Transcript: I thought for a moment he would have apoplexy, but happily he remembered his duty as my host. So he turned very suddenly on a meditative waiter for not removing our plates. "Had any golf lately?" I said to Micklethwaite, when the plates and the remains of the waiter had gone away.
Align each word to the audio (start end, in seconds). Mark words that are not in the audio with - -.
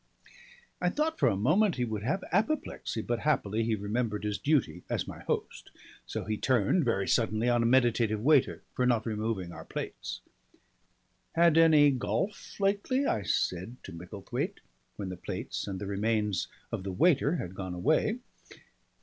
I 0.81 0.89
thought 0.89 1.19
for 1.19 1.27
a 1.29 1.35
moment 1.37 1.75
he 1.75 1.85
would 1.85 2.01
have 2.01 2.23
apoplexy, 2.31 3.03
but 3.03 3.19
happily 3.19 3.61
he 3.63 3.75
remembered 3.75 4.23
his 4.23 4.39
duty 4.39 4.81
as 4.89 5.07
my 5.07 5.19
host. 5.25 5.69
So 6.07 6.25
he 6.25 6.37
turned 6.37 6.83
very 6.85 7.07
suddenly 7.07 7.47
on 7.49 7.61
a 7.61 7.67
meditative 7.67 8.19
waiter 8.19 8.63
for 8.73 8.87
not 8.87 9.05
removing 9.05 9.51
our 9.51 9.63
plates. 9.63 10.21
"Had 11.35 11.55
any 11.55 11.91
golf 11.91 12.59
lately?" 12.59 13.05
I 13.05 13.21
said 13.21 13.75
to 13.83 13.91
Micklethwaite, 13.93 14.61
when 14.95 15.09
the 15.09 15.17
plates 15.17 15.67
and 15.67 15.77
the 15.79 15.85
remains 15.85 16.47
of 16.71 16.81
the 16.81 16.91
waiter 16.91 17.35
had 17.35 17.53
gone 17.53 17.75
away. 17.75 18.17